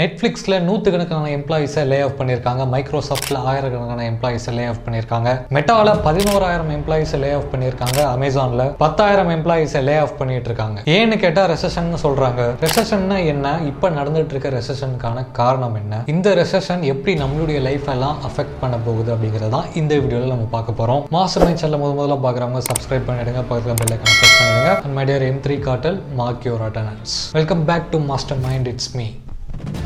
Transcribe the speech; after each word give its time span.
நெட்ஃப்ளிக்ஸில் 0.00 0.56
நூற்றுக்கணக்கான 0.66 1.28
எம்ப்ளாயிஸை 1.36 1.82
lay 1.90 1.98
off 2.06 2.16
பண்ணியிருக்காங்க 2.18 2.62
மைக்ரோசாஃப்ட்டில் 2.72 3.38
ஆயிரக்கணக்கான 3.50 4.06
எம்ப்ளாயிஸை 4.10 4.52
லே 4.56 4.64
ஆஃப் 4.72 4.82
பண்ணியிருக்காங்க 4.86 5.28
மெட்டாவில் 5.56 5.92
பதினோராயிரம் 6.06 6.72
எம்ப்ளாயிஸை 6.76 7.18
லே 7.22 7.30
ஆஃப் 7.38 7.48
பண்ணியிருக்காங்க 7.52 8.00
அமேசானில் 8.14 8.64
பத்தாயிரம் 8.82 9.30
எம்ப்ளாயிஸை 9.36 9.82
லே 9.88 9.94
ஆஃப் 10.04 10.16
பண்ணிட்டு 10.20 10.48
இருக்காங்க 10.50 10.78
ஏன்னு 10.96 11.18
கேட்டால் 11.24 11.48
ரெசஷன் 11.54 11.90
சொல்கிறாங்க 12.04 12.42
ரெசஷன்னா 12.64 13.18
என்ன? 13.32 13.46
இப்போ 13.70 13.86
நடந்துட்டு 13.98 14.34
இருக்க 14.34 14.50
ரெசஷனுக்கான 14.58 15.24
காரணம் 15.40 15.76
என்ன? 15.82 16.02
இந்த 16.14 16.34
ரெசஷன் 16.42 16.84
எப்படி 16.92 17.14
நம்மளுடைய 17.22 17.58
லைஃப் 17.68 17.88
எல்லாம் 17.96 18.18
அஃபெக்ட் 18.30 18.56
பண்ண 18.62 18.78
போகுது 18.86 19.12
அப்படிங்கிறது 19.14 19.52
தான் 19.56 19.68
இந்த 19.82 19.92
வீடியோவில் 20.02 20.34
நம்ம 20.34 20.48
பார்க்க 20.56 20.78
போகிறோம் 20.80 21.02
மாஸ்டர் 21.16 21.44
மைண்ட் 21.46 21.62
சேனல் 21.62 21.82
முத 21.84 21.92
முதல்ல 22.00 22.18
பார்க்குறவங்க 22.26 22.62
சப்ஸ்கிரைப் 22.70 23.08
பண்ணிடுங்க. 23.10 23.42
பக்கத்தில் 23.50 23.80
பெல்லை 23.82 23.98
கனெக்ட் 24.02 24.38
பண்ணிடுங்க. 24.38 24.72
And 24.84 24.96
my dear 24.98 25.26
M 25.30 25.42
three 25.46 25.56
காட்டல் 25.68 25.98
mark 26.22 26.48
your 26.50 26.64
attendance 26.68 27.14
welcome 27.38 27.64
back 27.70 27.88
to 27.94 28.00
Master 28.10 28.42
Mind 28.48 28.70
it's 28.72 28.92
me 29.00 29.08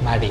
Maddy 0.07 0.31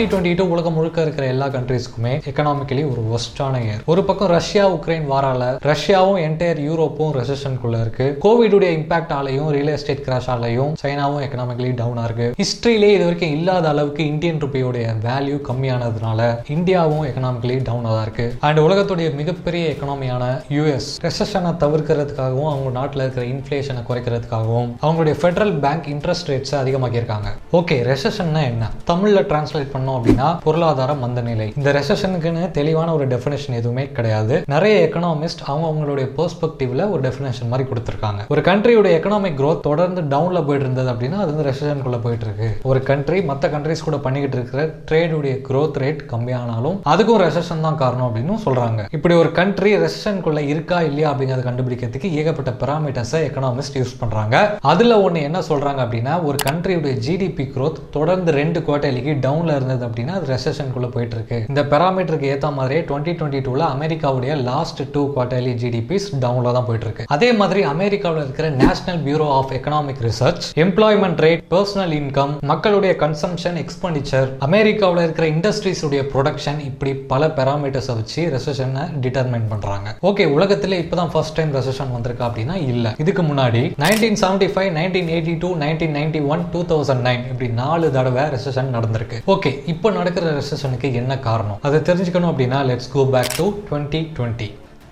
twenty 0.00 0.12
twenty 0.12 0.36
two 0.36 0.44
உலகம் 0.54 0.74
முழுக்க 0.76 1.02
இருக்கிற 1.04 1.24
எல்லா 1.32 1.46
கண்ட்ரீஸ்க்குமே 1.54 2.12
எக்கனாமிக்கலி 2.30 2.82
ஒரு 2.90 3.02
ஒஸ்டான 3.16 3.56
இயர் 3.64 3.80
ஒரு 3.92 4.02
பக்கம் 4.08 4.30
ரஷ்யா 4.34 4.62
உக்ரைன் 4.76 5.04
வாரால 5.10 5.42
ரஷ்யாவும் 5.70 6.20
என்டையர் 6.26 6.60
யூரோப்பும் 6.68 7.10
ரெசஷனுக்குள்ள 7.18 7.80
இருக்கு. 7.80 8.06
கோவிடுடைய 8.24 8.70
இம்பாக்ட் 8.76 9.12
ஆலையும் 9.16 9.48
ரியல் 9.56 9.72
எஸ்டேட் 9.74 10.02
கிராஷ் 10.06 10.28
ஆலையும் 10.34 10.70
சைனாவும் 10.82 11.24
எக்கனாமிக்கலி 11.26 11.72
டவுனா 11.80 12.04
இருக்கு. 12.08 12.28
ஹிஸ்டரியிலே 12.40 12.88
இது 12.94 13.04
வரைக்கும் 13.08 13.34
இல்லாத 13.36 13.68
அளவுக்கு 13.72 14.06
இந்தியன் 14.12 14.40
ருபியோடைய 14.44 14.94
வேல்யூ 15.08 15.36
கம்மியானதுனால 15.50 16.30
இந்தியாவும் 16.56 17.04
எக்கனாமிக்கலி 17.10 17.58
டவுனாக 17.68 17.94
தான் 17.96 18.06
இருக்கு. 18.06 18.26
அண்ட் 18.48 18.62
உலகத்துடைய 18.66 19.10
மிகப்பெரிய 19.20 19.74
எக்கனாமியான 19.74 20.30
யூஎஸ் 20.56 20.88
ரெசஷனை 21.08 21.52
தவிர்க்கிறதுக்காகவும் 21.64 22.50
அவங்க 22.54 22.72
நாட்டில் 22.78 23.04
இருக்கிற 23.06 23.26
இன்ஃப்ளேஷனை 23.34 23.84
குறைக்கிறதுக்காகவும் 23.90 24.72
அவங்களுடைய 24.86 25.16
ஃபெடரல் 25.20 25.54
பேங்க் 25.66 25.90
இன்ட்ரெஸ்ட் 25.94 26.32
ரேட்ஸை 26.32 26.58
அதிகமாக்கியிருக்காங்க. 26.62 27.28
ஓகே 27.60 27.78
ரெசஷன்னா 27.92 28.44
என்ன? 28.52 28.70
தமிழில் 28.92 29.26
டிரான்ஸ்லேட் 29.32 29.72
பண்ண 29.76 29.88
பண்ணோம் 29.90 29.98
அப்படின்னா 30.00 30.38
பொருளாதார 30.42 30.92
மந்தநிலை. 30.92 31.52
இந்த 31.56 31.72
ரெசஷனுக்குன்னு 31.72 32.50
தெளிவான 32.50 32.94
ஒரு 32.94 33.06
டெஃபினேஷன் 33.06 33.58
எதுவுமே 33.60 33.90
கிடையாது. 33.92 34.42
நிறைய 34.46 34.86
எக்கனாமிஸ்ட் 34.86 35.42
அவங்க 35.46 35.66
அவங்களுடைய 35.70 36.06
பெர்ஸ்பெக்டிவ்ல 36.18 36.90
ஒரு 36.90 37.02
டெஃபினேஷன் 37.08 37.48
மாதிரி 37.48 37.68
கொடுத்துருக்காங்க. 37.70 38.20
ஒரு 38.28 38.40
கண்ட்ரியோட 38.40 38.88
எக்கனாமிக் 38.96 39.38
க்ரோத் 39.40 39.60
தொடர்ந்து 39.60 40.02
டவுன்ல 40.16 40.44
போயிட்டு 40.46 40.66
இருந்தது 40.66 40.90
அப்படின்னா 40.92 41.18
அது 41.24 41.34
வந்து 41.34 41.46
ரெசஷனுக்குள்ள 41.50 41.98
போயிட்டு 42.02 42.26
இருக்கு 42.26 42.48
ஒரு 42.62 42.82
கண்ட்ரி 42.82 43.22
மற்ற 43.22 43.48
கண்ட்ரிஸ் 43.48 43.84
கூட 43.84 43.96
பண்ணிக்கிட்டு 43.96 44.36
இருக்கிற 44.36 44.66
ட்ரேடுடைய 44.90 45.34
க்ரோத் 45.48 45.78
ரேட் 45.82 46.02
கம்மியானாலும் 46.12 46.76
அதுக்கும் 46.92 47.22
ரெசஷன் 47.26 47.60
தான் 47.60 47.76
காரணம் 47.76 48.08
அப்படின்னு 48.10 48.38
சொல்றாங்க. 48.46 48.84
இப்படி 48.90 49.14
ஒரு 49.14 49.32
கண்ட்ரி 49.32 49.76
ரெசஷனுக்குள்ள 49.76 50.38
இருக்கா 50.38 50.82
இல்லையா 50.82 51.12
அப்படிங்கறத 51.12 51.44
கண்டுபிடிக்கிறதுக்கு 51.48 52.10
ஏகப்பட்ட 52.10 52.50
பெராமீட்டர்ஸை 52.64 53.20
எக்கனாமிஸ்ட் 53.28 53.78
யூஸ் 53.80 53.98
பண்றாங்க. 53.98 54.58
அதுல 54.60 54.98
ஒண்ணு 55.08 55.22
என்ன 55.22 55.38
சொல்றாங்க 55.48 55.80
அப்படின்னா 55.86 56.24
ஒரு 56.24 56.36
கண்ட்ரியுடைய 56.48 56.94
ஜிடிபி 57.06 57.46
க்ரோத் 57.54 57.78
தொடர்ந்து 57.90 58.32
ரெண்டு 58.32 58.60
குவார்டர்லிக்கு 58.60 59.12
டவுன்ல 59.26 59.56
இருந்தது 59.56 59.79
அப்படின்னா 59.86 60.14
அது 60.18 60.28
ரெசஷனுக்குள்ளே 60.34 60.90
போயிட்டு 60.94 61.16
இருக்கு 61.18 61.38
இந்த 61.50 61.64
பெராமீட்டருக்கு 61.72 62.30
ஏத்த 62.34 62.50
மாதிரியே 62.58 62.82
டுவெண்ட்டி 62.90 63.14
டுவெண்ட்டி 63.18 63.42
டூல 63.48 63.64
அமெரிக்காவுடைய 63.76 64.34
லாஸ்ட் 64.50 64.82
டூ 64.94 65.02
குவார்டர்லி 65.14 65.54
ஜிடிபிஸ் 65.62 66.08
டவுன்ல 66.24 66.54
தான் 66.56 66.66
போயிட்டு 66.68 66.86
இருக்கு 66.88 67.06
அதே 67.16 67.30
மாதிரி 67.40 67.62
அமெரிக்காவில் 67.74 68.22
இருக்கிற 68.24 68.48
national 68.62 69.00
bureau 69.06 69.28
of 69.38 69.54
economic 69.58 70.02
research 70.08 70.46
employment 70.64 71.22
rate 71.26 71.44
personal 71.54 71.94
income 72.00 72.34
மக்களுடைய 72.52 72.92
கன்சம்ஷன் 73.04 73.58
எக்ஸ்பெண்டிச்சர் 73.64 74.28
அமெரிக்காவில் 74.48 75.02
இருக்கிற 75.04 75.26
இண்டஸ்ட்ரீஸ் 75.34 75.84
உடைய 75.88 76.02
ப்ரொடக்ஷன் 76.12 76.60
இப்படி 76.70 76.94
பல 77.12 77.28
பெராமீட்டர்ஸை 77.38 77.94
வச்சு 78.00 78.22
ரெசஷனை 78.36 78.84
டிட்டர்மைன் 79.04 79.48
பண்றாங்க. 79.52 79.88
ஓகே 80.10 80.24
உலகத்துல 80.36 80.78
இப்பதான் 80.82 81.12
ஃபர்ஸ்ட் 81.14 81.36
டைம் 81.38 81.52
ரெசஷன் 81.58 81.92
வந்திருக்கா 81.96 82.24
அப்படின்னா 82.28 82.56
இல்ல. 82.72 82.94
இதுக்கு 83.02 83.22
முன்னாடி 83.30 83.62
nineteen 83.84 84.18
seventy 84.22 84.48
five 84.54 84.70
nineteen 84.78 85.10
eighty 85.14 85.34
two 85.42 85.50
nineteen 85.62 85.94
ninety 85.98 86.20
one 86.34 86.42
two 86.54 86.60
thousand 86.72 87.04
nine 87.08 87.22
இப்படி 87.32 87.48
நாலு 87.62 87.86
தடவை 87.96 88.24
ரெசஷன் 88.34 88.70
நடந்திருக்கு. 88.76 89.18
ஓகே 89.34 89.52
இப்போ 89.72 89.88
நடக்கிற 89.90 90.26
ரெசஷனுக்கு 90.38 90.88
என்ன 91.00 91.12
காரணம்? 91.18 91.58
அதை 91.62 91.78
தெரிஞ்சுக்கணும் 91.88 92.30
அப்படின்னா 92.32 92.58
let's 92.68 92.90
go 92.92 93.02
back 93.14 93.32
to 93.36 93.46
twenty 93.68 94.00
twenty 94.16 94.48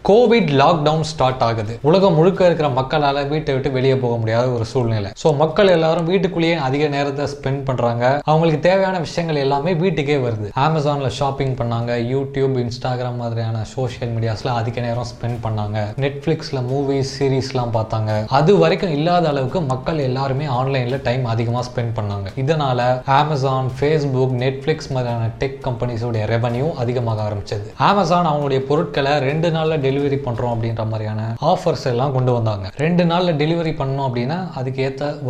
covid 0.07 0.51
lockdown 0.61 1.07
start 1.11 1.43
ஆகுது. 1.47 1.73
உலகம் 1.89 2.15
முழுக்க 2.19 2.41
இருக்கிற 2.49 2.69
மக்களால் 2.77 3.19
வீட்டை 3.33 3.53
விட்டு 3.55 3.71
வெளியே 3.77 3.97
போக 4.03 4.15
முடியாத 4.21 4.47
ஒரு 4.57 4.67
சூழ்நிலை. 4.73 5.11
ஸோ 5.23 5.29
மக்கள் 5.41 5.73
எல்லாரும் 5.75 6.07
வீட்டுக்குள்ளேயே 6.11 6.57
அதிக 6.67 6.85
நேரத்தை 6.95 7.25
ஸ்பெண்ட் 7.33 7.63
பண்றாங்க. 7.69 8.05
அவங்களுக்கு 8.31 8.61
தேவையான 8.69 8.97
விஷயங்கள் 9.07 9.41
எல்லாமே 9.45 9.73
வீட்டுக்கே 9.83 10.17
வருது. 10.27 10.49
அமேசான்ல 10.67 11.09
ஷாப்பிங் 11.19 11.55
பண்ணாங்க 11.61 11.91
யூடியூப் 12.13 12.55
இன்ஸ்டாகிராம் 12.65 13.19
மாதிரியான 13.23 13.65
சோஷியல் 13.75 14.13
மீடியாஸ்ல 14.15 14.53
அதிக 14.61 14.77
நேரம் 14.87 15.09
ஸ்பெண்ட் 15.13 15.41
பண்ணாங்க. 15.47 15.79
நெட்ஃபிளிக்ஸ்ல 16.05 16.63
மூவிஸ் 16.71 17.13
சீரீஸ்லாம் 17.19 17.75
பார்த்தாங்க. 17.79 18.13
அது 18.41 18.55
வரைக்கும் 18.63 18.95
இல்லாத 18.99 19.29
அளவுக்கு 19.33 19.63
மக்கள் 19.73 20.01
எல்லாருமே 20.09 20.49
ஆன்லைன்ல 20.59 21.03
டைம் 21.09 21.27
அதிகமாக 21.35 21.65
ஸ்பெண்ட் 21.71 21.95
பண்ணாங்க. 21.99 22.27
இதனால 22.45 22.89
அமேசான் 23.19 23.71
ஃபேஸ்புக் 23.81 24.35
நெட்ஃபிளிக்ஸ் 24.45 24.91
மாதிரியான 24.97 25.29
டெக் 25.43 25.61
கம்பெனிஸோடைய 25.69 26.25
ரெவன்யூ 26.35 26.67
அதிகமாக 26.85 27.23
ஆரம்பிச்சது. 27.29 27.69
அமேசான் 27.91 28.33
அவங்களுடைய 28.33 28.63
பொருட்களை 28.73 29.15
ரெண்டு 29.29 29.51
நாள்ல 29.59 29.81
டெலிவரி 29.89 30.21
பண்ணுறோம் 30.29 30.55
அப்படின்ற 30.55 30.85
மாதிரியான 30.93 31.29
ஆஃபர்ஸ் 31.53 31.87
எல்லாம் 31.95 32.15
கொண்டு 32.19 32.35
வந்தாங்க. 32.39 32.67
ரெண்டு 32.85 33.07
நாளில் 33.13 33.39
டெலிவரி 33.45 33.75
பண்ணோம் 33.83 34.07
அப்படின்னா 34.09 34.41
அதுக்கு 34.59 34.77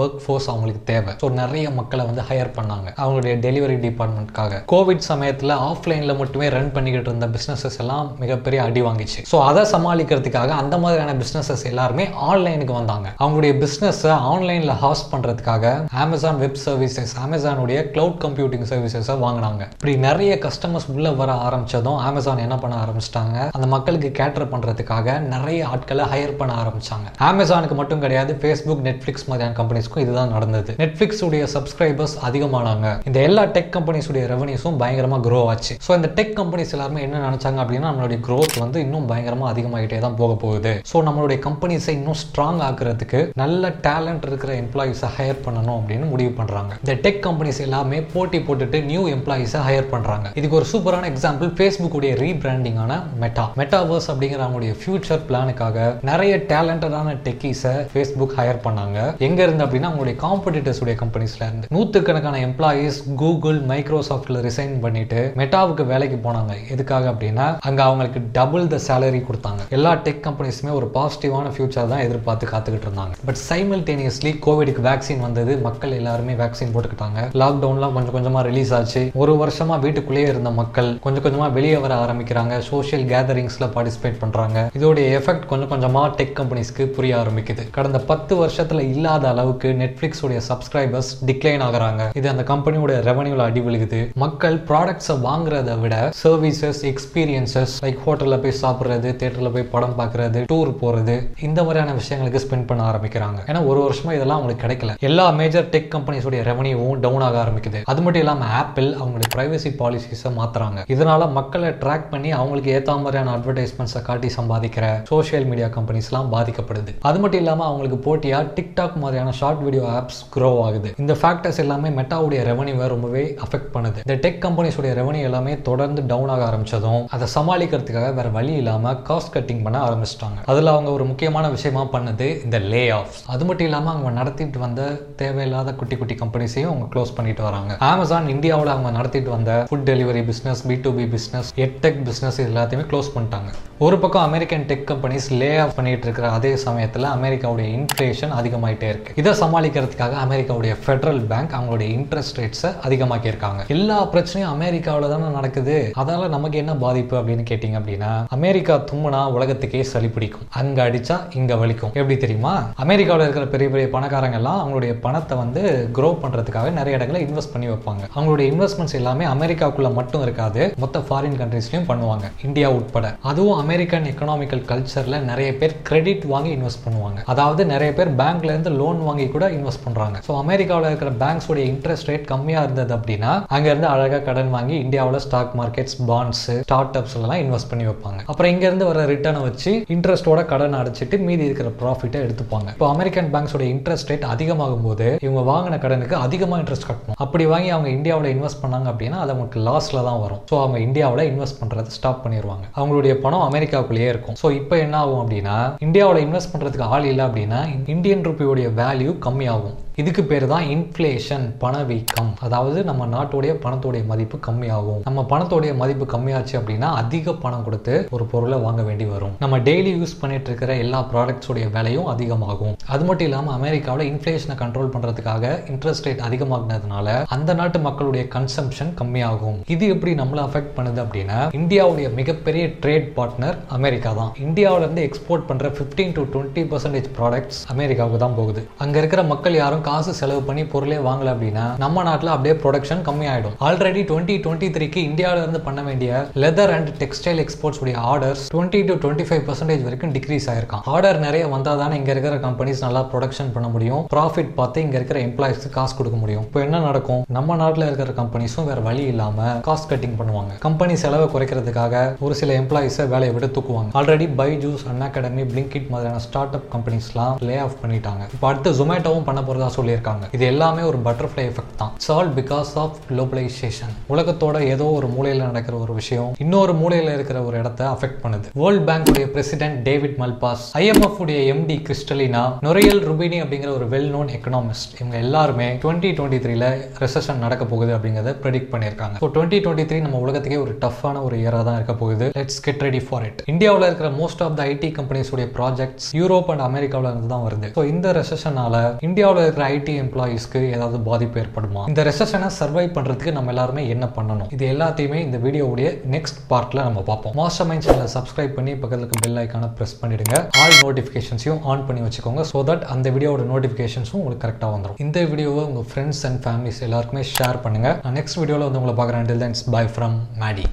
ஒர்க் 0.02 0.20
ஃபோர்ஸ் 0.22 0.48
அவங்களுக்கு 0.50 0.82
தேவை. 0.90 1.12
ஸோ 1.22 1.26
நிறைய 1.42 1.66
மக்களை 1.78 2.02
வந்து 2.08 2.22
ஹையர் 2.28 2.50
பண்ணாங்க. 2.58 2.88
அவங்களுடைய 3.02 3.34
டெலிவரி 3.46 3.76
டிபார்ட்மெண்ட்காக 3.84 4.60
கோவிட் 4.72 5.04
சமயத்தில் 5.08 5.54
ஆஃப்லைனில் 5.70 6.18
மட்டுமே 6.20 6.46
ரன் 6.56 6.70
பண்ணிக்கிட்டு 6.76 7.10
இருந்த 7.10 7.26
பிஸ்னஸஸ் 7.36 7.78
எல்லாம் 7.82 8.06
மிகப்பெரிய 8.22 8.58
அடி 8.66 8.80
வாங்கிச்சு. 8.86 9.20
ஸோ 9.30 9.36
அதை 9.48 9.62
சமாளிக்கிறதுக்காக 9.72 10.50
அந்த 10.62 10.74
மாதிரியான 10.82 11.14
பிஸ்னஸஸ் 11.22 11.64
எல்லாருமே 11.70 12.06
ஆன்லைனுக்கு 12.30 12.74
வந்தாங்க. 12.80 13.08
அவங்களுடைய 13.22 13.54
பிஸ்னஸை 13.64 14.14
ஆன்லைனில் 14.32 14.74
ஹாஸ்ட் 14.84 15.10
பண்ணுறதுக்காக 15.12 15.74
அமேசான் 16.04 16.40
வெப் 16.44 16.60
சர்வீசஸ் 16.66 17.14
அமேசானுடைய 17.26 17.78
கிளவுட் 17.94 18.18
கம்ப்யூட்டிங் 18.24 18.66
சர்வீசஸை 18.72 19.16
வாங்கினாங்க. 19.24 19.62
இப்படி 19.78 19.94
நிறைய 20.08 20.32
கஸ்டமர்ஸ் 20.46 20.88
உள்ளே 20.96 21.12
வர 21.22 21.30
ஆரம்பித்ததும் 21.48 22.00
அமேசான் 22.08 22.44
என்ன 22.46 22.58
பண்ண 22.64 22.76
ஆரம்பிச்சிட்டாங்க? 22.84 23.36
அந்த 23.58 23.68
மக்களுக்கு 23.76 24.10
கேட்டர் 24.20 24.47
பண்ணுறதுக்காக 24.52 25.16
நிறைய 25.34 25.60
ஆட்களை 25.74 26.06
ஹையர் 26.12 26.36
பண்ண 26.40 26.52
ஆரம்பிச்சாங்க. 26.62 27.06
அமேசானுக்கு 27.30 27.78
மட்டும் 27.80 28.02
கிடையாது 28.04 28.34
ஃபேஸ்புக் 28.42 28.84
நெட்ஃப்ளிக்ஸ் 28.88 29.26
மாதிரியான 29.30 29.56
கம்பெனிஸ்க்கும் 29.60 30.04
இதுதான் 30.04 30.34
நடந்தது. 30.36 30.72
நெட்ஃப்ளிக்ஸ் 30.82 31.22
உடைய 31.28 31.44
சப்ஸ்கிரைபர்ஸ் 31.56 32.16
அதிகமானாங்க. 32.28 32.86
இந்த 33.10 33.18
எல்லா 33.28 33.44
டெக் 33.56 33.72
கம்பெனிஸ் 33.76 34.10
உடைய 34.12 34.24
ரெவன்யூஸும் 34.34 34.78
பயங்கரமா 34.82 35.20
க்ரோ 35.26 35.40
ஆச்சு. 35.52 35.76
ஸோ 35.86 35.90
இந்த 35.98 36.10
டெக் 36.18 36.34
கம்பெனிஸ் 36.40 36.74
எல்லாருமே 36.76 37.02
என்ன 37.06 37.22
நினச்சாங்க 37.28 37.58
அப்படின்னா 37.64 37.88
நம்மளுடைய 37.90 38.20
க்ரோத் 38.28 38.56
வந்து 38.64 38.78
இன்னும் 38.86 39.08
பயங்கரமாக 39.12 39.52
அதிகமாகிட்டே 39.54 40.00
தான் 40.06 40.18
போக 40.22 40.32
போகுது. 40.44 40.74
ஸோ 40.92 41.02
நம்மளுடைய 41.08 41.38
கம்பெனிஸை 41.48 41.94
இன்னும் 41.98 42.18
ஸ்ட்ராங் 42.22 42.62
ஆக்குறதுக்கு 42.68 43.20
நல்ல 43.42 43.72
டேலண்ட் 43.88 44.26
இருக்கிற 44.30 44.52
எம்ப்ளாயிஸை 44.62 45.10
ஹையர் 45.16 45.42
பண்ணணும் 45.46 45.76
அப்படின்னு 45.80 46.06
முடிவு 46.12 46.32
பண்றாங்க. 46.40 46.72
இந்த 46.84 46.94
டெக் 47.04 47.22
கம்பெனிஸ் 47.26 47.60
எல்லாமே 47.66 48.00
போட்டி 48.14 48.40
போட்டுட்டு 48.46 48.80
நியூ 48.90 49.02
எம்ப்ளாயிஸை 49.16 49.60
ஹையர் 49.68 49.90
பண்றாங்க. 49.94 50.26
இதுக்கு 50.38 50.58
ஒரு 50.60 50.66
சூப்பரான 50.72 51.08
எக்ஸாம்பிள் 51.12 51.50
ஃபேஸ்புக் 51.58 51.96
உடைய 51.98 52.14
ரீபிராண்டிங்கான 52.24 52.92
மெட்டா 53.22 53.44
மெட்டாவர்ஸ் 53.60 54.08
அப்படிங்கிற 54.12 54.37
அவங்களுடைய 54.44 54.74
ஃபியூச்சர் 54.80 55.24
பிளானுக்காக 55.28 55.86
நிறைய 56.10 56.34
டேலண்டடான 56.52 57.14
டெக்கீஸை 57.26 57.74
ஃபேஸ்புக் 57.92 58.36
ஹையர் 58.38 58.60
பண்ணாங்க. 58.66 58.98
எங்க 59.28 59.42
இருந்து 59.42 59.64
அப்படின்னா 59.64 59.90
அவங்களுடைய 59.90 60.16
காம்படிட்டர்ஸ் 60.24 60.82
உடைய 60.84 60.96
கம்பெனிஸ்ல 61.02 61.42
இருந்து. 61.48 61.66
நூற்றுக்கணக்கான 61.76 62.40
எம்ப்ளாயீஸ் 62.48 62.98
கூகுள் 63.22 63.60
மைக்ரோசாஃப்ட்ல 63.72 64.42
ரிசைன் 64.48 64.74
பண்ணிட்டு 64.84 65.20
மெட்டாவுக்கு 65.40 65.86
வேலைக்கு 65.92 66.18
போனாங்க. 66.28 66.54
எதுக்காக 66.74 67.10
அப்படின்னா 67.10 67.46
அங்க 67.70 67.82
அவங்களுக்கு 67.82 68.22
டபுள் 68.32 68.66
த 68.74 68.78
சேலரி 68.88 69.22
கொடுத்தாங்க. 69.28 69.62
எல்லா 69.78 69.94
டெக் 70.06 70.24
கம்பெனிஸுமே 70.28 70.72
ஒரு 70.78 70.90
பாசிட்டிவான 70.94 71.52
ஃபியூச்சர் 71.56 71.92
தான் 71.92 72.04
எதிர்பார்த்து 72.06 72.46
காத்துக்கிட்டு 72.52 72.88
இருந்தாங்க. 72.88 73.14
பட் 73.28 73.40
சைமல்டேனியஸ்லி 73.48 74.32
கோவிடுக்கு 74.46 74.82
வேக்சின் 74.88 75.24
வந்தது. 75.26 75.52
மக்கள் 75.68 75.96
எல்லாருமே 76.00 76.34
வேக்சின் 76.42 76.72
போட்டுக்கிட்டாங்க. 76.74 77.20
லாக்டவுன்லாம் 77.42 77.94
கொஞ்சம் 77.96 78.16
கொஞ்சமாக 78.16 78.44
ரிலீஸ் 78.48 78.72
ஆச்சு. 78.78 79.02
ஒரு 79.22 79.34
வருஷமா 79.42 79.78
வீட்டுக்குள்ளேயே 79.84 80.28
இருந்த 80.32 80.50
மக்கள் 80.60 80.90
கொஞ்சம் 81.06 81.24
கொஞ்சமாக 81.26 81.52
வெளியே 81.58 81.76
வர 81.84 81.94
ஆரம்பிக்கிறாங்க. 82.04 82.54
சோஷியல் 82.70 83.04
கேதரிங்ஸில் 83.12 83.72
பார்ட்டிசிபேட் 83.74 84.20
பண்ணுறாங்க 84.28 84.66
இதோடைய 84.78 85.06
எஃபெக்ட் 85.18 85.46
கொஞ்சம் 85.50 85.72
கொஞ்சமா 85.72 86.04
டெக் 86.20 86.36
கம்பெனிஸ்க்கு 86.40 86.84
புரிய 86.96 87.16
ஆரம்பிக்குது. 87.16 87.64
கடந்த 87.76 87.98
பத்து 88.10 88.34
வருஷத்துல 88.44 88.80
இல்லாத 88.94 89.28
அளவுக்கு 89.28 89.68
நெட்ஃப்ளிக்ஸுடைய 89.82 90.40
சப்ஸ்கிரைபர்ஸ் 90.48 91.10
டிக்ளைன் 91.28 91.64
ஆகுறாங்க. 91.66 92.02
இது 92.20 92.28
அந்த 92.28 92.44
கம்பெனியோட 92.52 92.92
ரெவன்யூவில் 93.10 93.44
அடி 93.46 93.60
விழுகுது. 93.66 94.00
மக்கள் 94.24 94.56
ப்ராடக்ட்ஸை 94.68 95.16
வாங்குறத 95.28 95.80
விட 95.80 95.96
சர்வீசஸ் 96.22 96.80
எக்ஸ்பீரியன்சஸ் 96.90 97.74
லைக் 97.84 98.00
ஹோட்டல்ல 98.06 98.38
போய் 98.42 98.58
சாப்பிட்றது 98.62 99.08
தேட்டரில் 99.22 99.52
போய் 99.56 99.68
படம் 99.74 99.96
பார்க்கறது 99.98 100.40
டூர் 100.52 100.72
போறது 100.82 101.16
இந்த 101.48 101.60
மாதிரியான 101.66 101.94
விஷயங்களுக்கு 102.00 102.42
ஸ்பெண்ட் 102.44 102.66
பண்ண 102.70 102.82
ஆரம்பிக்கிறாங்க. 102.90 103.38
ஏன்னா 103.50 103.62
ஒரு 103.70 103.80
வருஷமா 103.86 104.12
இதெல்லாம் 104.18 104.38
அவங்களுக்கு 104.38 104.64
கிடைக்கல. 104.66 104.94
எல்லா 105.10 105.26
மேஜர் 105.40 105.68
டெக் 105.74 105.90
கம்பெனிஸோட 105.94 106.42
ரெவன்யூவும் 106.50 107.00
டவுன் 107.04 107.24
ஆக 107.28 107.36
ஆரம்பிக்குது. 107.44 107.80
அது 107.92 108.02
மட்டும் 108.02 108.22
இல்லாம 108.24 108.44
ஆப்பிள் 108.60 108.88
அவங்களுடைய 109.00 109.30
பிரைவசி 109.36 109.72
பாலிசிஸை 109.82 110.32
மாற்றுறாங்க 110.38 110.86
இதனால 110.94 111.30
மக்களை 111.38 111.70
ட்ராக் 111.82 112.06
பண்ணி 112.10 112.30
அவங்களுக்கு 112.40 112.70
ஏற்ற 112.76 112.96
மாதிரியான 113.04 113.34
அட்வர்டைஸ்மெண்ட்ஸை 113.36 114.02
காட்டி 114.18 114.30
சம்பாதிக்கிற 114.36 114.86
சோஷியல் 115.10 115.44
மீடியா 115.48 115.66
கம்பெனிஸ்லாம் 115.74 116.30
பாதிக்கப்படுது. 116.32 116.92
அது 117.08 117.18
மட்டும் 117.22 117.40
இல்லாமல் 117.42 117.66
அவங்களுக்கு 117.68 117.98
போட்டியாக 118.06 118.48
டிக்டாக் 118.56 118.96
மாதிரியான 119.02 119.32
ஷார்ட் 119.40 119.60
வீடியோ 119.66 119.84
ஆப்ஸ் 119.98 120.18
க்ரோ 120.34 120.48
ஆகுது. 120.64 120.88
இந்த 121.02 121.12
ஃபேக்டர்ஸ் 121.20 121.60
எல்லாமே 121.64 121.88
மெட்டாவுடைய 121.98 122.40
ரெவன்யூவை 122.48 122.86
ரொம்பவே 122.92 123.22
அஃபெக்ட் 123.44 123.70
பண்ணுது. 123.74 123.98
இந்த 124.06 124.16
டெக் 124.24 124.40
கம்பெனிஸுடைய 124.46 124.92
ரெவன்யூ 125.00 125.22
எல்லாமே 125.28 125.52
தொடர்ந்து 125.68 126.02
டவுன் 126.12 126.32
ஆக 126.34 126.42
ஆரம்பிச்சதும் 126.48 127.04
அதை 127.16 127.28
சமாளிக்கிறதுக்காக 127.36 128.08
வேற 128.18 128.30
வழி 128.38 128.52
இல்லாமல் 128.62 128.98
காஸ்ட் 129.10 129.32
கட்டிங் 129.36 129.62
பண்ண 129.66 129.78
ஆரம்பிச்சிட்டாங்க. 129.88 130.40
அதில் 130.54 130.72
அவங்க 130.74 130.90
ஒரு 130.96 131.06
முக்கியமான 131.10 131.48
விஷயமா 131.56 131.84
பண்ணது 131.94 132.28
இந்த 132.48 132.60
லே 132.72 132.82
ஆஃப் 132.98 133.16
அது 133.36 133.46
மட்டும் 133.50 133.68
இல்லாமல் 133.70 133.94
அவங்க 133.94 134.12
நடத்திட்டு 134.20 134.60
வந்த 134.66 134.90
தேவையில்லாத 135.22 135.76
குட்டி 135.82 135.98
குட்டி 136.02 136.16
கம்பெனிஸையும் 136.24 136.72
அவங்க 136.72 136.88
க்ளோஸ் 136.94 137.16
பண்ணிட்டு 137.20 137.44
வராங்க. 137.48 137.72
அமேசான் 137.92 138.34
இந்தியாவில் 138.36 138.74
அவங்க 138.76 138.92
நடத்திட்டு 138.98 139.32
வந்த 139.36 139.62
food 139.70 139.88
delivery 139.92 140.24
business 140.32 140.66
B 140.72 140.78
to 140.86 140.92
B 141.00 141.06
business 141.16 141.54
edtech 141.66 142.02
business 142.10 142.44
எல்லாத்தையுமே 142.50 142.86
க்ளோஸ் 142.92 143.14
பண்ணிட்டாங்க. 143.16 143.50
ஒரு 143.84 143.96
பக்கம் 144.02 144.24
American 144.28 144.64
tech 144.68 144.86
companies 144.86 145.26
lay 145.40 145.48
off 145.64 145.74
பண்ணிட்டு 145.74 146.04
இருக்கிற 146.06 146.30
அதே 146.36 146.50
சமயத்தில் 146.62 147.04
அமெரிக்காவுடைய 147.16 147.66
இன்ஃப்ளேஷன் 147.76 148.32
அதிகமாயிட்டே 148.38 148.88
இருக்கு. 148.92 149.12
இதை 149.20 149.32
சமாளிக்கிறதுக்காக 149.40 150.14
அமெரிக்காவுடைய 150.22 150.72
ஃபெடரல் 150.84 151.20
பேங்க் 151.32 151.52
அவங்களுடைய 151.58 151.88
இன்ட்ரெஸ்ட் 151.96 152.38
ரேட்ஸை 152.40 152.70
அதிகமாக்கி 152.86 153.28
இருக்காங்க 153.32 153.64
எல்லா 153.74 153.98
பிரச்சனையும் 154.14 154.50
அமெரிக்காவில் 154.54 155.12
தானே 155.12 155.28
நடக்குது. 155.36 155.76
அதனால 156.02 156.30
நமக்கு 156.34 156.58
என்ன 156.62 156.74
பாதிப்பு 156.84 157.16
அப்படின்னு 157.20 157.44
கேட்டிங்க 157.50 157.78
அப்படின்னா 157.82 158.10
அமெரிக்கா 158.38 158.76
தும்முனா 158.90 159.20
உலகத்துக்கே 159.36 159.82
சளி 159.92 160.10
பிடிக்கும். 160.16 160.48
அங்கே 160.62 160.82
அடிச்சா 160.86 161.18
இங்கே 161.40 161.58
வலிக்கும். 161.62 161.92
எப்படி 162.00 162.16
தெரியுமா? 162.24 162.54
அமெரிக்காவில் 162.86 163.24
இருக்கிற 163.26 163.46
பெரிய 163.54 163.70
பெரிய 163.76 163.88
பணக்காரங்க 163.94 164.40
எல்லாம் 164.40 164.60
அவங்களுடைய 164.64 164.94
பணத்தை 165.06 165.38
வந்து 165.44 165.64
க்ரோ 165.98 166.12
பண்ணுறதுக்காக 166.24 166.74
நிறைய 166.80 166.98
இடங்களை 167.00 167.22
இன்வெஸ்ட் 167.28 167.54
பண்ணி 167.54 167.70
வைப்பாங்க. 167.74 168.04
அவங்களுடைய 168.16 168.48
இன்வெஸ்ட்மெண்ட்ஸ் 168.54 168.98
எல்லாமே 169.02 169.26
அமெரிக்காக்குள்ள 169.36 169.92
மட்டும் 170.00 170.26
இருக்காது. 170.28 170.74
மொத்த 170.86 171.04
ஃபாரின் 171.06 171.40
கண்ட்ரீஸ்லையும் 171.44 171.88
பண்ணுவாங்க. 171.92 172.26
இந்தியா 172.50 172.70
உட்பட. 172.80 173.14
அதுவும் 173.32 173.66
அமெரிக்கன் 173.68 174.06
எக்கனாமிக்கல் 174.10 174.62
கல்ச்சரில் 174.68 175.24
நிறைய 175.30 175.48
பேர் 175.60 175.72
கிரெடிட் 175.88 176.22
வாங்கி 176.30 176.50
இன்வெஸ்ட் 176.56 176.82
பண்ணுவாங்க. 176.84 177.18
அதாவது 177.32 177.62
நிறைய 177.72 177.90
பேர் 177.96 178.10
பேங்க்ல 178.20 178.50
இருந்து 178.52 178.70
லோன் 178.78 179.00
வாங்கி 179.06 179.26
கூட 179.34 179.46
இன்வெஸ்ட் 179.56 179.82
பண்றாங்க. 179.86 180.16
ஸோ 180.26 180.32
அமெரிக்காவில் 180.42 180.86
இருக்கிற 180.90 181.10
பேங்க்ஸோட 181.22 181.58
இன்ட்ரெஸ்ட் 181.70 182.08
ரேட் 182.10 182.24
கம்மியா 182.30 182.60
இருந்தது 182.66 182.92
அப்படின்னா 182.96 183.32
அங்க 183.56 183.66
இருந்து 183.72 183.88
அழகா 183.94 184.20
கடன் 184.28 184.52
வாங்கி 184.54 184.76
இந்தியாவில் 184.84 185.18
stock 185.24 185.52
markets 185.60 185.96
bonds 186.10 186.44
start 186.68 186.96
ups 187.00 187.16
எல்லாம் 187.18 187.42
இன்வெஸ்ட் 187.44 187.70
பண்ணி 187.72 187.86
வைப்பாங்க. 187.90 188.22
அப்புறம் 188.30 188.52
இங்க 188.54 188.64
இருந்து 188.70 188.86
வர 188.90 189.04
ரிட்டர்னை 189.12 189.42
வச்சு 189.48 189.72
இன்ட்ரெஸ்டோட 189.96 190.44
கடன் 190.52 190.78
அடைச்சிட்டு 190.80 191.18
மீதி 191.26 191.44
இருக்கிற 191.48 191.72
ப்ராஃபிட்டை 191.82 192.22
எடுத்துப்பாங்க. 192.28 192.70
இப்போ 192.76 192.88
அமெரிக்கன் 192.94 193.28
பேங்க்ஸோட 193.36 193.66
இன்ட்ரெஸ்ட் 193.74 194.12
ரேட் 194.12 194.26
அதிகமாகும் 194.36 194.86
போது 194.88 195.08
இவங்க 195.26 195.44
வாங்கின 195.52 195.80
கடனுக்கு 195.84 196.18
அதிகமாக 196.28 196.60
இன்ட்ரெஸ்ட் 196.64 196.88
கட்டணும். 196.90 197.20
அப்படி 197.26 197.46
வாங்கி 197.54 197.72
அவங்க 197.76 197.90
இந்தியாவில் 197.98 198.30
இன்வெஸ்ட் 198.36 198.62
பண்ணாங்க 198.64 198.88
அப்படின்னா 198.94 199.20
அது 199.26 199.32
அவங்களுக்கு 199.34 199.66
லாஸ்ல 199.70 200.06
தான் 200.08 200.22
வரும். 200.24 200.42
ஸோ 200.52 200.56
அவங்க 200.64 200.80
இந்தியாவில் 200.88 201.26
இன்வெஸ்ட் 201.32 201.60
பண்றதை 201.62 201.96
ஸ்டாப் 201.98 202.24
பண்ணிடுவாங்க 202.26 202.66
அவங்களுடைய 202.80 203.14
பணம் 203.26 203.46
அமெரிக்காவுக்குள்ளேயே 203.58 204.12
இருக்கும். 204.14 204.38
ஸோ 204.42 204.48
இப்போ 204.60 204.74
என்ன 204.86 204.96
ஆகும் 205.02 205.22
அப்படின்னா 205.24 205.58
இந்தியாவில் 205.88 206.24
இன்வெஸ்ட் 206.26 206.54
பண்ணுறதுக்கு 206.54 206.90
ஆள் 206.94 207.10
இல்லை 207.12 207.26
அப்படின்னா 207.28 207.60
இந்தியன் 207.96 208.26
ருப்பியோடைய 208.30 208.70
வேல்யூ 208.80 209.12
கம்மியாகும். 209.28 209.76
இதுக்கு 210.00 210.22
பேர் 210.30 210.44
தான் 210.50 210.66
இன்ஃப்ளேஷன் 210.72 211.44
பணவீக்கம். 211.62 212.28
அதாவது 212.46 212.80
நம்ம 212.88 213.06
நாட்டுடைய 213.14 213.52
பணத்தோடைய 213.62 214.02
மதிப்பு 214.10 214.36
கம்மியாகும். 214.46 215.00
நம்ம 215.06 215.24
பணத்தோடைய 215.32 215.72
மதிப்பு 215.80 216.06
கம்மியாச்சு 216.12 216.54
அப்படின்னா 216.58 216.88
அதிக 217.00 217.32
பணம் 217.44 217.64
கொடுத்து 217.66 217.94
ஒரு 218.16 218.24
பொருளை 218.32 218.58
வாங்க 218.64 218.82
வேண்டி 218.88 219.06
வரும். 219.14 219.32
நம்ம 219.44 219.58
டெய்லி 219.68 219.92
யூஸ் 220.00 220.14
பண்ணிட்டு 220.20 220.48
இருக்கிற 220.50 220.74
எல்லா 220.84 221.00
ப்ராடக்ட்ஸோடைய 221.12 221.64
விலையும் 221.76 222.10
அதிகமாகும். 222.12 222.76
அது 222.96 223.02
மட்டும் 223.08 223.28
இல்லாமல் 223.30 223.56
அமெரிக்காவில் 223.58 224.10
இன்ஃப்ளேஷனை 224.12 224.56
கண்ட்ரோல் 224.62 224.92
பண்ணுறதுக்காக 224.94 225.50
இன்ட்ரெஸ்ட் 225.72 226.06
ரேட் 226.08 226.22
அதிகமாகினதுனால 226.28 227.16
அந்த 227.36 227.56
நாட்டு 227.62 227.80
மக்களுடைய 227.88 228.24
கன்சம்ஷன் 228.36 228.92
கம்மியாகும். 229.02 229.58
இது 229.76 229.88
எப்படி 229.96 230.14
நம்மளை 230.22 230.44
அஃபெக்ட் 230.48 230.72
பண்ணுது 230.78 231.02
அப்படின்னா 231.06 231.40
இந்தியாவுடைய 231.60 232.10
மிகப்பெரிய 232.20 232.66
ட்ரேட் 232.84 233.10
பார்ட்னர் 233.18 233.58
அமெரிக்கா 233.78 234.12
தான். 234.20 234.32
இந்தியாவிலேருந்து 234.46 235.08
எக்ஸ்போர்ட் 235.08 235.48
பண்ணுற 235.50 235.72
fifteen 235.80 236.16
to 236.20 236.28
twenty 236.36 236.66
percentage 236.72 237.10
products 237.18 237.60
அமெரிக்காவுக்கு 237.76 238.22
தான் 238.26 238.40
போகுது. 238.40 238.64
அங்கே 238.86 238.98
இருக்கிற 239.04 239.20
மக்கள் 239.34 239.60
யாரும் 239.62 239.86
காசு 239.88 240.14
செலவு 240.20 240.42
பண்ணி 240.50 240.64
பொருளே 240.74 241.00
வாங்கல 241.08 241.34
அப்படின்னா 241.34 241.66
நம்ம 241.84 242.06
நாட்டில் 242.10 242.32
அப்படியே 242.34 242.56
ப்ரொடக்ஷன் 242.64 243.04
கம்மியாயிடும். 243.10 243.56
ஆல்ரெடி 243.68 244.02
டுவெண்ட்டி 244.10 244.38
டுவெண்ட்டி 244.46 244.70
த்ரீக்கு 244.76 245.00
இந்தியாவில 245.08 245.42
இருந்து 245.44 245.62
பண்ண 245.68 245.80
வேண்டிய 245.88 246.12
லெதர் 246.42 246.72
அண்ட் 246.76 246.90
டெக்ஸ்டைல் 247.02 247.40
எக்ஸ்போர்ட்ஸ் 247.44 247.80
உடைய 247.82 247.96
orders 248.12 248.42
twenty 248.54 248.80
to 248.88 248.94
twenty 249.02 249.26
five 249.28 249.44
percentage 249.48 249.82
வரைக்கும் 249.86 250.12
டிக்ரீஸ் 250.16 250.46
ஆயிருக்கான் 250.52 250.82
ஆர்டர் 250.94 251.18
நிறைய 251.26 251.44
வந்தால் 251.54 251.80
தானே 251.82 251.96
இங்க 252.00 252.10
இருக்கிற 252.14 252.36
கம்பெனிஸ் 252.46 252.82
நல்லா 252.86 253.02
ப்ரொடக்ஷன் 253.12 253.52
பண்ண 253.56 253.68
முடியும். 253.74 254.02
ப்ராஃபிட் 254.14 254.50
பார்த்து 254.58 254.84
இங்க 254.86 254.96
இருக்கிற 255.00 255.20
எம்ப்ளாயிஸ்க்கு 255.28 255.70
காசு 255.76 255.94
கொடுக்க 255.98 256.18
முடியும். 256.22 256.44
இப்போ 256.48 256.60
என்ன 256.66 256.80
நடக்கும்? 256.86 257.22
நம்ம 257.36 257.56
நாட்டில் 257.62 257.86
இருக்கிற 257.88 258.14
கம்பெனிஸும் 258.20 258.68
வேற 258.70 258.80
வழி 258.88 259.04
இல்லாம 259.12 259.48
காஸ்ட் 259.68 259.90
கட்டிங் 259.92 260.16
பண்ணுவாங்க. 260.20 260.52
கம்பெனி 260.66 260.96
செலவை 261.04 261.26
குறைக்கிறதுக்காக 261.34 262.04
ஒரு 262.26 262.36
சில 262.40 262.52
எம்ப்ளாயிஸை 262.60 263.06
வேலையை 263.14 263.32
விட்டு 263.34 263.50
தூக்குவாங்க. 263.56 263.90
Already 264.00 264.28
by 264.40 264.50
juice 264.64 264.84
an 264.92 265.04
academy 265.08 265.44
Blinkit 265.52 265.88
மாதிரியான 265.94 266.22
ஸ்டார்ட் 266.26 266.56
அப் 266.58 266.68
கம்பெனிஸ்லாம் 266.74 267.34
லே 267.48 267.56
ஆஃப் 267.66 267.78
பண்ணிட்டாங்க. 267.82 268.24
இப்போ 268.36 268.48
அடுத்து 268.50 268.76
ஜொமேட்டோவும் 268.80 269.26
பண்ண 269.28 269.42
போறதா 269.48 269.70
சொல்லியிருக்காங்க. 269.78 270.24
இது 270.38 270.46
எல்லாமே 270.52 270.82
ஒரு 270.90 271.00
பட்டர்ஃப்ளை 271.08 271.44
எஃபெக்ட் 271.50 271.76
தான். 271.82 271.92
இட்ஸ் 271.98 272.34
பிகாஸ் 272.40 272.72
ஆஃப் 272.84 272.96
குளோபலைசேஷன் 273.10 273.94
உலகத்தோட 274.14 274.56
ஏதோ 274.74 274.86
ஒரு 274.98 275.10
மூலையில் 275.16 275.44
நடக்கிற 275.48 275.74
ஒரு 275.84 275.94
விஷயம் 276.00 276.30
இன்னொரு 276.46 276.74
மூலையில் 276.82 277.12
இருக்கிற 277.16 277.38
ஒரு 277.48 277.56
இடத்த 277.62 277.84
அஃபெக்ட் 277.94 278.20
பண்ணுது. 278.24 278.48
வேர்ல்ட் 278.62 278.84
பேங்க் 278.90 279.10
உடைய 279.12 279.28
பிரசிடென்ட் 279.34 279.78
டேவிட் 279.88 280.16
மல்பாஸ் 280.22 280.66
ஐஎம்எஃப் 280.82 281.20
உடைய 281.24 281.40
எம்டி 281.54 281.78
கிறிஸ்டலினா 281.88 282.44
நொரையல் 282.68 283.02
ருபினி 283.08 283.40
அப்படிங்கிற 283.44 283.72
ஒரு 283.78 283.88
வெல் 283.94 284.10
நோன் 284.16 284.32
எக்கனாமிஸ்ட் 284.38 284.94
இவங்க 285.00 285.16
எல்லாருமே 285.24 285.68
டுவெண்ட்டி 285.84 286.12
டுவெண்ட்டி 286.18 286.40
த்ரீல 286.44 286.66
ரெசன் 287.02 287.42
நடக்க 287.44 287.64
போகுது 287.72 287.92
அப்படிங்கிறத 287.96 288.32
ப்ரெடிக்ட் 288.44 288.70
பண்ணியிருக்காங்க. 288.72 289.16
ஸோ 289.22 289.28
டுவெண்ட்டி 289.34 289.58
டுவெண்ட்டி 289.64 289.86
த்ரீ 289.90 289.98
நம்ம 290.06 290.20
உலகத்துக்கே 290.24 290.58
ஒரு 290.64 290.72
டஃப்பான 290.84 291.22
ஒரு 291.26 291.36
இயராக 291.42 291.62
தான் 291.68 291.76
இருக்க 291.78 291.94
போகுது. 292.02 292.26
Let's 292.38 292.60
get 292.66 292.82
ready 292.86 293.00
for 293.06 293.24
it 293.28 293.40
இந்தியாவில் 293.52 293.86
இருக்கிற 293.88 294.10
most 294.20 294.42
of 294.46 294.56
the 294.58 294.64
IT 294.72 294.90
companies 294.98 295.30
உடைய 295.34 295.48
ப்ராஜெக்ட்ஸ் 295.58 296.08
யூரோப் 296.20 296.50
அண்ட் 296.54 296.64
அமெரிக்காவில் 296.68 297.10
இருந்து 297.10 297.30
தான் 297.34 297.44
வருது. 297.46 297.70
ஸோ 297.78 297.84
இந்த 297.92 298.12
ரெசஷனால 298.20 298.74
இந்தியாவில் 299.08 299.42
இருக்கிற 299.44 299.66
ஐடி 299.72 299.94
எம்ப்ளாயீஸ்க்கு 300.02 300.60
ஏதாவது 300.74 300.98
பாதிப்பு 301.08 301.40
ஏற்படுமா? 301.42 301.82
இந்த 301.92 302.02
ரெசஷனை 302.10 302.48
சர்வை 302.58 302.86
பண்ணுறதுக்கு 302.96 303.32
நம்ம 303.38 303.52
எல்லாருமே 303.54 303.84
என்ன 303.94 304.06
பண்ணணும்? 304.16 304.50
இது 304.56 304.66
எல்லாத்தையுமே 304.74 305.20
இந்த 305.26 305.40
வீடியோவுடைய 305.46 305.90
நெக்ஸ்ட் 306.14 306.40
பார்ட்டில் 306.52 306.84
நம்ம 306.88 307.02
பார்ப்போம். 307.10 307.34
மாஸ்டர் 307.40 307.68
மைண்ட் 307.70 307.86
சேனலை 307.88 308.08
சப்ஸ்கிரைப் 308.16 308.56
பண்ணி 308.58 308.74
பக்கத்தில் 308.82 309.22
பெல் 309.24 309.40
ஐக்கான 309.44 309.70
ப்ரெஸ் 309.78 309.96
பண்ணிடுங்க. 310.02 310.34
ஆல் 310.64 310.78
நோட்டிஃபிகேஷன்ஸையும் 310.84 311.62
ஆன் 311.72 311.86
பண்ணி 311.88 312.02
வச்சுக்கோங்க 312.06 312.44
ஸோ 312.52 312.64
தட் 312.70 312.84
அந்த 312.96 313.10
வீடியோட 313.16 313.46
நோட்டிஃபிகேஷன்ஸும் 313.52 314.20
உங்களுக்கு 314.22 314.44
கரெக்டாக 314.46 314.74
வந்துடும் 314.76 315.00
இந்த 315.06 315.24
வீடியோவை 315.32 315.64
உங்கள் 315.70 315.88
ஃப்ரெண்ட்ஸ் 315.92 316.24
அண்ட் 316.30 316.42
ஃபேமிலிஸ் 316.46 316.82
எல்லாருக்குமே 316.88 317.24
ஷேர் 317.36 317.62
பண்ணுங்கள் 317.66 317.98
நான் 318.04 318.18
நெக்ஸ்ட் 318.20 318.40
வீடியோவில் 318.42 318.68
வந்து 318.68 318.82
உங்களை 318.82 318.96
பார்க்குறேன். 319.00 319.26
Till 319.32 319.44
thens 319.46 319.64
bye 319.76 319.86
from 319.96 320.18
Maddy 320.44 320.66